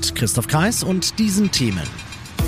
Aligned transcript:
Mit 0.00 0.14
Christoph 0.14 0.46
Kreis 0.46 0.82
und 0.82 1.18
diesen 1.18 1.50
Themen. 1.50 1.86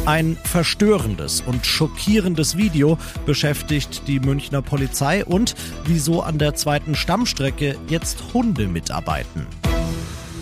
Ein 0.06 0.38
verstörendes 0.42 1.42
und 1.42 1.66
schockierendes 1.66 2.56
Video 2.56 2.96
beschäftigt 3.26 4.08
die 4.08 4.20
Münchner 4.20 4.62
Polizei 4.62 5.22
und 5.22 5.54
wieso 5.84 6.22
an 6.22 6.38
der 6.38 6.54
zweiten 6.54 6.94
Stammstrecke 6.94 7.76
jetzt 7.90 8.32
Hunde 8.32 8.68
mitarbeiten. 8.68 9.46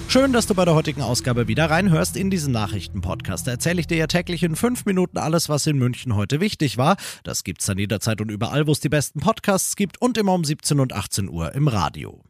Schön, 0.06 0.32
dass 0.32 0.46
du 0.46 0.54
bei 0.54 0.64
der 0.64 0.76
heutigen 0.76 1.02
Ausgabe 1.02 1.48
wieder 1.48 1.68
reinhörst 1.68 2.16
in 2.16 2.30
diesen 2.30 2.52
Nachrichtenpodcast. 2.52 3.44
Da 3.44 3.50
erzähle 3.50 3.80
ich 3.80 3.88
dir 3.88 3.96
ja 3.96 4.06
täglich 4.06 4.44
in 4.44 4.54
fünf 4.54 4.84
Minuten 4.84 5.18
alles, 5.18 5.48
was 5.48 5.66
in 5.66 5.78
München 5.78 6.14
heute 6.14 6.38
wichtig 6.38 6.78
war. 6.78 6.96
Das 7.24 7.42
gibt's 7.42 7.66
dann 7.66 7.78
jederzeit 7.78 8.20
und 8.20 8.30
überall, 8.30 8.68
wo 8.68 8.72
es 8.72 8.78
die 8.78 8.88
besten 8.88 9.18
Podcasts 9.18 9.74
gibt 9.74 10.00
und 10.00 10.16
immer 10.16 10.34
um 10.34 10.44
17 10.44 10.78
und 10.78 10.92
18 10.92 11.28
Uhr 11.28 11.56
im 11.56 11.66
Radio. 11.66 12.22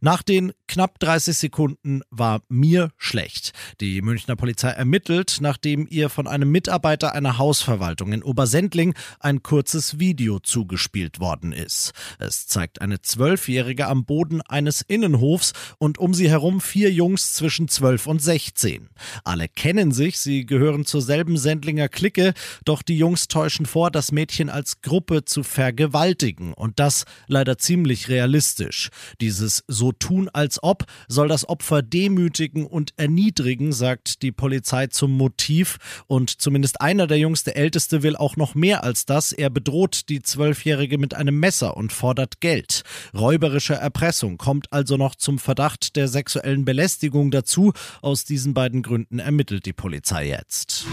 Nach 0.00 0.22
den 0.22 0.52
knapp 0.68 1.00
30 1.00 1.36
Sekunden 1.36 2.02
war 2.10 2.42
mir 2.48 2.90
schlecht. 2.98 3.50
Die 3.80 4.00
Münchner 4.00 4.36
Polizei 4.36 4.68
ermittelt, 4.68 5.38
nachdem 5.40 5.88
ihr 5.90 6.08
von 6.08 6.28
einem 6.28 6.52
Mitarbeiter 6.52 7.14
einer 7.14 7.36
Hausverwaltung 7.36 8.12
in 8.12 8.22
Obersendling 8.22 8.94
ein 9.18 9.42
kurzes 9.42 9.98
Video 9.98 10.38
zugespielt 10.38 11.18
worden 11.18 11.50
ist. 11.50 11.94
Es 12.20 12.46
zeigt 12.46 12.80
eine 12.80 13.00
Zwölfjährige 13.00 13.88
am 13.88 14.04
Boden 14.04 14.40
eines 14.42 14.82
Innenhofs 14.82 15.52
und 15.78 15.98
um 15.98 16.14
sie 16.14 16.30
herum 16.30 16.60
vier 16.60 16.92
Jungs 16.92 17.32
zwischen 17.32 17.66
12 17.66 18.06
und 18.06 18.22
16. 18.22 18.90
Alle 19.24 19.48
kennen 19.48 19.90
sich, 19.90 20.20
sie 20.20 20.46
gehören 20.46 20.84
zur 20.84 21.02
selben 21.02 21.36
Sendlinger 21.36 21.88
Clique, 21.88 22.34
doch 22.64 22.82
die 22.82 22.98
Jungs 22.98 23.26
täuschen 23.26 23.66
vor, 23.66 23.90
das 23.90 24.12
Mädchen 24.12 24.48
als 24.48 24.80
Gruppe 24.80 25.24
zu 25.24 25.42
vergewaltigen 25.42 26.52
und 26.52 26.78
das 26.78 27.04
leider 27.26 27.58
ziemlich 27.58 28.08
realistisch. 28.08 28.90
Dieses 29.20 29.64
so 29.66 29.87
tun 29.92 30.28
als 30.32 30.62
ob, 30.62 30.84
soll 31.08 31.28
das 31.28 31.48
Opfer 31.48 31.82
demütigen 31.82 32.66
und 32.66 32.92
erniedrigen, 32.96 33.72
sagt 33.72 34.22
die 34.22 34.32
Polizei 34.32 34.86
zum 34.88 35.12
Motiv. 35.12 35.78
Und 36.06 36.40
zumindest 36.40 36.80
einer 36.80 37.06
der 37.06 37.18
Jungs, 37.18 37.44
der 37.44 37.56
Älteste, 37.56 38.02
will 38.02 38.16
auch 38.16 38.36
noch 38.36 38.54
mehr 38.54 38.84
als 38.84 39.06
das. 39.06 39.32
Er 39.32 39.50
bedroht 39.50 40.08
die 40.08 40.22
Zwölfjährige 40.22 40.98
mit 40.98 41.14
einem 41.14 41.38
Messer 41.38 41.76
und 41.76 41.92
fordert 41.92 42.40
Geld. 42.40 42.82
Räuberische 43.14 43.74
Erpressung 43.74 44.38
kommt 44.38 44.72
also 44.72 44.96
noch 44.96 45.14
zum 45.14 45.38
Verdacht 45.38 45.96
der 45.96 46.08
sexuellen 46.08 46.64
Belästigung 46.64 47.30
dazu. 47.30 47.72
Aus 48.02 48.24
diesen 48.24 48.54
beiden 48.54 48.82
Gründen 48.82 49.18
ermittelt 49.18 49.66
die 49.66 49.72
Polizei 49.72 50.28
jetzt. 50.28 50.86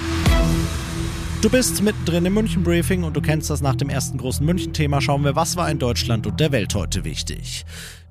Du 1.42 1.52
bist 1.52 1.84
mittendrin 1.84 2.26
im 2.26 2.34
München 2.34 2.64
Briefing 2.64 3.04
und 3.04 3.16
du 3.16 3.22
kennst 3.22 3.52
das 3.52 3.62
nach 3.62 3.76
dem 3.76 3.90
ersten 3.90 4.18
großen 4.18 4.44
München-Thema. 4.44 5.00
Schauen 5.00 5.24
wir, 5.24 5.36
was 5.36 5.56
war 5.56 5.70
in 5.70 5.78
Deutschland 5.78 6.26
und 6.26 6.40
der 6.40 6.52
Welt 6.52 6.74
heute 6.74 7.04
wichtig. 7.04 7.66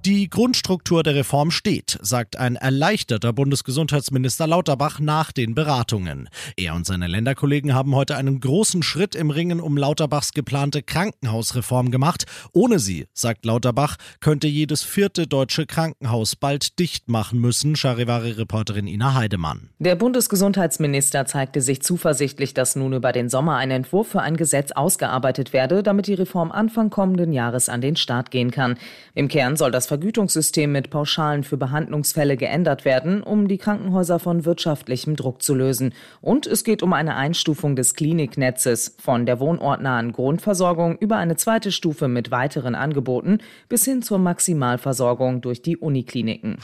Die 0.06 0.28
Grundstruktur 0.28 1.02
der 1.02 1.14
Reform 1.14 1.50
steht, 1.50 1.98
sagt 2.02 2.36
ein 2.36 2.56
erleichterter 2.56 3.32
Bundesgesundheitsminister 3.32 4.46
Lauterbach 4.46 5.00
nach 5.00 5.32
den 5.32 5.54
Beratungen. 5.54 6.28
Er 6.58 6.74
und 6.74 6.84
seine 6.84 7.06
Länderkollegen 7.06 7.72
haben 7.72 7.94
heute 7.94 8.18
einen 8.18 8.38
großen 8.38 8.82
Schritt 8.82 9.14
im 9.14 9.30
Ringen 9.30 9.60
um 9.60 9.78
Lauterbachs 9.78 10.32
geplante 10.32 10.82
Krankenhausreform 10.82 11.90
gemacht. 11.90 12.26
Ohne 12.52 12.80
sie, 12.80 13.06
sagt 13.14 13.46
Lauterbach, 13.46 13.96
könnte 14.20 14.46
jedes 14.46 14.82
vierte 14.82 15.26
deutsche 15.26 15.64
Krankenhaus 15.64 16.36
bald 16.36 16.78
dicht 16.78 17.08
machen 17.08 17.40
müssen, 17.40 17.74
Charivari-Reporterin 17.74 18.86
Ina 18.86 19.14
Heidemann. 19.14 19.70
Der 19.78 19.96
Bundesgesundheitsminister 19.96 21.24
zeigte 21.24 21.62
sich 21.62 21.80
zuversichtlich, 21.80 22.52
dass 22.52 22.76
nun 22.76 22.92
über 22.92 23.12
den 23.12 23.30
Sommer 23.30 23.56
ein 23.56 23.70
Entwurf 23.70 24.08
für 24.08 24.20
ein 24.20 24.36
Gesetz 24.36 24.70
ausgearbeitet 24.70 25.54
werde, 25.54 25.82
damit 25.82 26.08
die 26.08 26.14
Reform 26.14 26.52
Anfang 26.52 26.90
kommenden 26.90 27.32
Jahres 27.32 27.70
an 27.70 27.80
den 27.80 27.96
Start 27.96 28.30
gehen 28.30 28.50
kann. 28.50 28.76
Im 29.14 29.28
Kern 29.28 29.56
soll 29.56 29.70
das 29.70 29.93
Vergütungssystem 29.94 30.72
mit 30.72 30.90
Pauschalen 30.90 31.44
für 31.44 31.56
Behandlungsfälle 31.56 32.36
geändert 32.36 32.84
werden, 32.84 33.22
um 33.22 33.46
die 33.46 33.58
Krankenhäuser 33.58 34.18
von 34.18 34.44
wirtschaftlichem 34.44 35.14
Druck 35.14 35.40
zu 35.40 35.54
lösen. 35.54 35.94
Und 36.20 36.48
es 36.48 36.64
geht 36.64 36.82
um 36.82 36.92
eine 36.92 37.14
Einstufung 37.14 37.76
des 37.76 37.94
Kliniknetzes 37.94 38.96
von 38.98 39.24
der 39.24 39.38
wohnortnahen 39.38 40.10
Grundversorgung 40.10 40.98
über 40.98 41.16
eine 41.18 41.36
zweite 41.36 41.70
Stufe 41.70 42.08
mit 42.08 42.32
weiteren 42.32 42.74
Angeboten 42.74 43.38
bis 43.68 43.84
hin 43.84 44.02
zur 44.02 44.18
Maximalversorgung 44.18 45.42
durch 45.42 45.62
die 45.62 45.76
Unikliniken. 45.76 46.58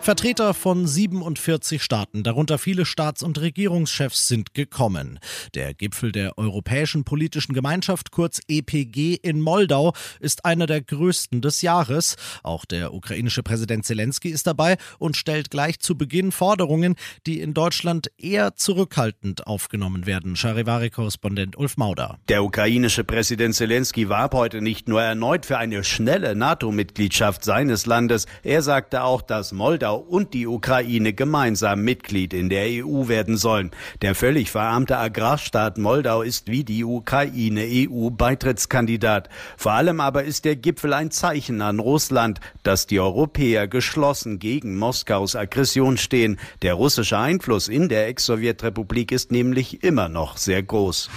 Vertreter 0.00 0.54
von 0.54 0.86
47 0.86 1.82
Staaten, 1.82 2.22
darunter 2.22 2.56
viele 2.56 2.86
Staats- 2.86 3.22
und 3.22 3.38
Regierungschefs, 3.40 4.26
sind 4.26 4.54
gekommen. 4.54 5.18
Der 5.54 5.74
Gipfel 5.74 6.12
der 6.12 6.38
Europäischen 6.38 7.04
Politischen 7.04 7.52
Gemeinschaft, 7.52 8.10
kurz 8.10 8.40
EPG 8.48 9.18
in 9.22 9.40
Moldau, 9.40 9.92
ist 10.20 10.46
einer 10.46 10.66
der 10.66 10.80
größten 10.80 11.42
des 11.42 11.60
Jahres. 11.60 12.16
Auch 12.42 12.64
der 12.64 12.94
ukrainische 12.94 13.42
Präsident 13.42 13.84
Zelensky 13.84 14.30
ist 14.30 14.46
dabei 14.46 14.78
und 14.98 15.16
stellt 15.16 15.50
gleich 15.50 15.78
zu 15.80 15.98
Beginn 15.98 16.32
Forderungen, 16.32 16.94
die 17.26 17.40
in 17.40 17.52
Deutschland 17.52 18.10
eher 18.16 18.54
zurückhaltend 18.54 19.46
aufgenommen 19.46 20.06
werden. 20.06 20.36
Charivari-Korrespondent 20.36 21.56
Ulf 21.56 21.76
Mauder. 21.76 22.18
Der 22.28 22.44
ukrainische 22.44 23.04
Präsident 23.04 23.54
Zelensky 23.54 24.08
warb 24.08 24.32
heute 24.32 24.62
nicht 24.62 24.88
nur 24.88 25.02
erneut 25.02 25.44
für 25.44 25.58
eine 25.58 25.84
schnelle 25.84 26.34
NATO-Mitgliedschaft 26.34 27.44
seines 27.44 27.84
Landes, 27.84 28.26
er 28.42 28.62
sagte 28.62 29.02
auch, 29.02 29.20
dass 29.20 29.52
Moldau 29.52 29.87
und 29.96 30.34
die 30.34 30.46
Ukraine 30.46 31.12
gemeinsam 31.12 31.82
Mitglied 31.82 32.32
in 32.34 32.48
der 32.48 32.66
EU 32.84 33.08
werden 33.08 33.36
sollen. 33.36 33.70
Der 34.02 34.14
völlig 34.14 34.50
verarmte 34.50 34.98
Agrarstaat 34.98 35.78
Moldau 35.78 36.22
ist 36.22 36.48
wie 36.48 36.64
die 36.64 36.84
Ukraine 36.84 37.64
EU-Beitrittskandidat. 37.64 39.28
Vor 39.56 39.72
allem 39.72 40.00
aber 40.00 40.24
ist 40.24 40.44
der 40.44 40.56
Gipfel 40.56 40.92
ein 40.92 41.10
Zeichen 41.10 41.62
an 41.62 41.78
Russland, 41.78 42.40
dass 42.62 42.86
die 42.86 43.00
Europäer 43.00 43.68
geschlossen 43.68 44.38
gegen 44.38 44.76
Moskaus 44.76 45.36
Aggression 45.36 45.96
stehen. 45.96 46.38
Der 46.62 46.74
russische 46.74 47.18
Einfluss 47.18 47.68
in 47.68 47.88
der 47.88 48.08
Ex-Sowjetrepublik 48.08 49.12
ist 49.12 49.32
nämlich 49.32 49.82
immer 49.82 50.08
noch 50.08 50.36
sehr 50.36 50.62
groß. 50.62 51.10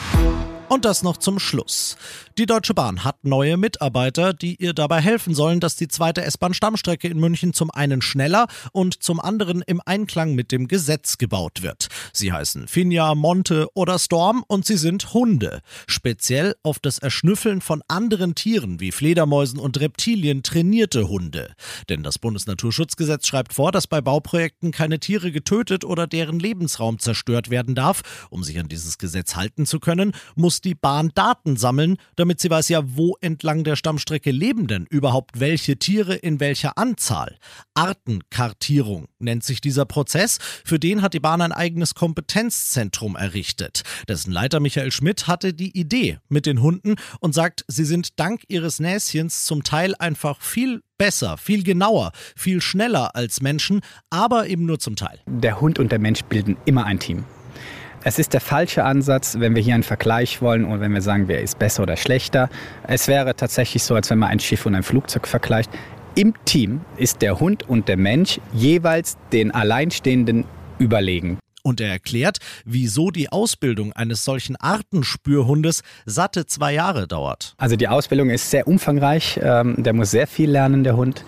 Und 0.71 0.85
das 0.85 1.03
noch 1.03 1.17
zum 1.17 1.37
Schluss. 1.37 1.97
Die 2.37 2.45
Deutsche 2.45 2.73
Bahn 2.73 3.03
hat 3.03 3.25
neue 3.25 3.57
Mitarbeiter, 3.57 4.33
die 4.33 4.55
ihr 4.55 4.71
dabei 4.71 5.01
helfen 5.01 5.35
sollen, 5.35 5.59
dass 5.59 5.75
die 5.75 5.89
zweite 5.89 6.21
S-Bahn-Stammstrecke 6.23 7.09
in 7.09 7.19
München 7.19 7.53
zum 7.53 7.69
einen 7.71 8.01
schneller 8.01 8.47
und 8.71 9.03
zum 9.03 9.19
anderen 9.19 9.63
im 9.63 9.81
Einklang 9.85 10.33
mit 10.33 10.53
dem 10.53 10.69
Gesetz 10.69 11.17
gebaut 11.17 11.61
wird. 11.61 11.89
Sie 12.13 12.31
heißen 12.31 12.69
Finja, 12.69 13.15
Monte 13.15 13.67
oder 13.73 13.99
Storm 13.99 14.45
und 14.47 14.65
sie 14.65 14.77
sind 14.77 15.13
Hunde. 15.13 15.59
Speziell 15.87 16.55
auf 16.63 16.79
das 16.79 16.99
Erschnüffeln 16.99 17.59
von 17.59 17.83
anderen 17.89 18.33
Tieren 18.33 18.79
wie 18.79 18.93
Fledermäusen 18.93 19.59
und 19.59 19.77
Reptilien 19.81 20.41
trainierte 20.41 21.09
Hunde. 21.09 21.53
Denn 21.89 22.01
das 22.01 22.17
Bundesnaturschutzgesetz 22.17 23.27
schreibt 23.27 23.53
vor, 23.53 23.73
dass 23.73 23.88
bei 23.88 23.99
Bauprojekten 23.99 24.71
keine 24.71 25.01
Tiere 25.01 25.33
getötet 25.33 25.83
oder 25.83 26.07
deren 26.07 26.39
Lebensraum 26.39 26.97
zerstört 26.97 27.49
werden 27.49 27.75
darf. 27.75 28.03
Um 28.29 28.41
sich 28.41 28.57
an 28.57 28.69
dieses 28.69 28.97
Gesetz 28.97 29.35
halten 29.35 29.65
zu 29.65 29.81
können, 29.81 30.13
muss 30.35 30.60
die 30.61 30.75
Bahn 30.75 31.11
Daten 31.16 31.57
sammeln, 31.57 31.97
damit 32.16 32.39
sie 32.39 32.49
weiß 32.49 32.69
ja, 32.69 32.81
wo 32.85 33.16
entlang 33.22 33.63
der 33.63 33.75
Stammstrecke 33.75 34.31
leben 34.31 34.67
denn 34.67 34.85
überhaupt 34.89 35.39
welche 35.39 35.77
Tiere 35.77 36.16
in 36.16 36.39
welcher 36.39 36.77
Anzahl. 36.77 37.38
Artenkartierung 37.73 39.07
nennt 39.19 39.44
sich 39.44 39.61
dieser 39.61 39.85
Prozess. 39.85 40.39
Für 40.63 40.79
den 40.79 41.01
hat 41.01 41.13
die 41.13 41.19
Bahn 41.19 41.41
ein 41.41 41.51
eigenes 41.51 41.95
Kompetenzzentrum 41.95 43.16
errichtet. 43.16 43.83
Dessen 44.07 44.31
Leiter 44.31 44.59
Michael 44.59 44.91
Schmidt 44.91 45.27
hatte 45.27 45.53
die 45.53 45.77
Idee 45.77 46.19
mit 46.30 46.45
den 46.45 46.62
Hunden 46.62 46.95
und 47.19 47.33
sagt, 47.33 47.65
sie 47.68 47.86
sind 47.86 48.19
dank 48.19 48.44
ihres 48.47 48.80
Näschens 48.80 49.45
zum 49.45 49.63
Teil 49.63 49.95
einfach 49.95 50.41
viel 50.41 50.81
besser, 50.97 51.38
viel 51.38 51.63
genauer, 51.63 52.12
viel 52.36 52.62
schneller 52.62 53.15
als 53.15 53.41
Menschen, 53.41 53.81
aber 54.09 54.47
eben 54.47 54.65
nur 54.65 54.80
zum 54.80 54.95
Teil. 54.95 55.19
Der 55.25 55.59
Hund 55.59 55.80
und 55.80 55.91
der 55.91 56.00
Mensch 56.00 56.24
bilden 56.25 56.57
immer 56.65 56.86
ein 56.86 57.00
Team. 57.00 57.25
Es 58.03 58.18
ist 58.18 58.33
der 58.33 58.42
falsche 58.42 58.83
Ansatz, 58.83 59.38
wenn 59.39 59.53
wir 59.53 59.62
hier 59.62 59.75
einen 59.75 59.83
Vergleich 59.83 60.42
wollen 60.42 60.65
und 60.65 60.80
wenn 60.80 60.92
wir 60.92 61.03
sagen, 61.03 61.27
wer 61.27 61.42
ist 61.42 61.59
besser 61.59 61.83
oder 61.83 61.98
schlechter. 61.98 62.50
Es 62.88 63.07
wäre 63.07 63.36
tatsächlich 63.36 63.83
so, 63.83 63.94
als 63.94 64.09
wenn 64.09 64.18
man 64.18 64.30
ein 64.30 64.39
Schiff 64.39 64.65
und 64.65 64.74
ein 64.74 64.81
Flugzeug 64.81 65.27
vergleicht. 65.27 65.69
Im 66.15 66.33
Team 66.45 66.81
ist 66.98 67.21
der 67.21 67.39
Hund 67.39 67.69
und 67.69 67.88
der 67.88 67.98
Mensch 67.98 68.39
jeweils 68.53 69.18
den 69.31 69.51
Alleinstehenden 69.51 70.45
überlegen. 70.80 71.38
Und 71.62 71.80
er 71.80 71.89
erklärt, 71.89 72.39
wieso 72.65 73.12
die 73.12 73.31
Ausbildung 73.31 73.94
eines 73.94 74.25
solchen 74.25 74.56
Artenspürhundes 74.56 75.83
satte 76.07 76.48
zwei 76.48 76.74
Jahre 76.74 77.07
dauert. 77.07 77.53
Also 77.57 77.75
die 77.75 77.88
Ausbildung 77.88 78.31
ist 78.31 78.50
sehr 78.50 78.68
umfangreich. 78.68 79.39
Ähm, 79.44 79.75
der 79.77 79.94
muss 79.94 80.09
sehr 80.09 80.25
viel 80.25 80.50
lernen, 80.50 80.83
der 80.83 80.98
Hund. 80.98 81.24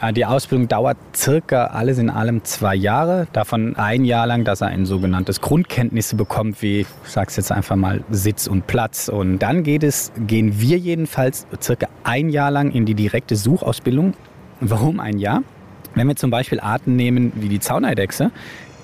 Äh, 0.00 0.12
die 0.12 0.24
Ausbildung 0.24 0.68
dauert 0.68 0.96
circa 1.14 1.66
alles 1.66 1.98
in 1.98 2.10
allem 2.10 2.42
zwei 2.44 2.74
Jahre, 2.74 3.26
davon 3.32 3.76
ein 3.76 4.04
Jahr 4.04 4.26
lang, 4.26 4.44
dass 4.44 4.60
er 4.60 4.68
ein 4.68 4.86
sogenanntes 4.86 5.40
Grundkenntnisse 5.40 6.16
bekommt, 6.16 6.62
wie 6.62 6.80
ich 6.80 6.86
sag's 7.04 7.36
jetzt 7.36 7.52
einfach 7.52 7.76
mal 7.76 8.02
Sitz 8.10 8.46
und 8.46 8.66
Platz. 8.66 9.08
Und 9.08 9.38
dann 9.38 9.62
geht 9.62 9.82
es, 9.82 10.12
gehen 10.26 10.60
wir 10.60 10.78
jedenfalls 10.78 11.46
circa 11.60 11.88
ein 12.04 12.30
Jahr 12.30 12.50
lang 12.50 12.70
in 12.70 12.86
die 12.86 12.94
direkte 12.94 13.36
Suchausbildung. 13.36 14.14
Warum 14.60 15.00
ein 15.00 15.18
Jahr? 15.18 15.42
Wenn 15.94 16.06
wir 16.06 16.16
zum 16.16 16.30
Beispiel 16.30 16.60
Arten 16.60 16.94
nehmen 16.96 17.32
wie 17.34 17.48
die 17.48 17.58
Zauneidechse, 17.58 18.30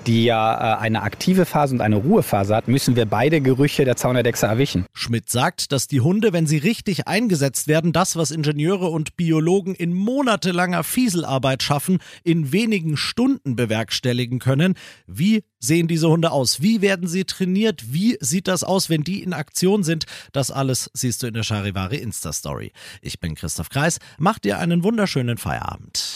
die 0.07 0.23
ja 0.23 0.75
äh, 0.75 0.79
eine 0.79 1.03
aktive 1.03 1.45
Phase 1.45 1.75
und 1.75 1.81
eine 1.81 1.97
Ruhephase 1.97 2.55
hat, 2.55 2.67
müssen 2.67 2.95
wir 2.95 3.05
beide 3.05 3.41
Gerüche 3.41 3.83
der 3.85 3.97
Zaunerdechse 3.97 4.45
erwischen. 4.45 4.85
Schmidt 4.93 5.29
sagt, 5.29 5.71
dass 5.71 5.87
die 5.87 6.01
Hunde, 6.01 6.33
wenn 6.33 6.47
sie 6.47 6.57
richtig 6.57 7.07
eingesetzt 7.07 7.67
werden, 7.67 7.91
das, 7.91 8.15
was 8.15 8.31
Ingenieure 8.31 8.87
und 8.87 9.17
Biologen 9.17 9.75
in 9.75 9.93
monatelanger 9.93 10.83
Fieselarbeit 10.83 11.61
schaffen, 11.61 11.99
in 12.23 12.51
wenigen 12.51 12.95
Stunden 12.95 13.55
bewerkstelligen 13.55 14.39
können. 14.39 14.75
Wie 15.05 15.43
sehen 15.59 15.87
diese 15.87 16.09
Hunde 16.09 16.31
aus? 16.31 16.61
Wie 16.61 16.81
werden 16.81 17.07
sie 17.07 17.25
trainiert? 17.25 17.93
Wie 17.93 18.17
sieht 18.21 18.47
das 18.47 18.63
aus, 18.63 18.89
wenn 18.89 19.03
die 19.03 19.21
in 19.21 19.33
Aktion 19.33 19.83
sind? 19.83 20.05
Das 20.31 20.51
alles 20.51 20.89
siehst 20.93 21.21
du 21.21 21.27
in 21.27 21.33
der 21.33 21.43
Charivari 21.43 21.97
Insta-Story. 21.97 22.71
Ich 23.01 23.19
bin 23.19 23.35
Christoph 23.35 23.69
Kreis. 23.69 23.99
Mach 24.17 24.39
dir 24.39 24.57
einen 24.59 24.83
wunderschönen 24.83 25.37
Feierabend. 25.37 26.15